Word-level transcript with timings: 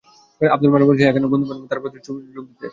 আবদুল 0.53 0.69
মান্নান 0.71 0.87
বলেছেন, 0.89 1.07
একা 1.09 1.19
নয়, 1.21 1.31
বন্ধুবান্ধব 1.33 1.59
নিয়ে 1.61 1.69
তাঁর 1.71 1.79
ছবির 1.95 2.01
প্রদর্শনীতে 2.03 2.31
যোগ 2.37 2.45
দিতে। 2.49 2.67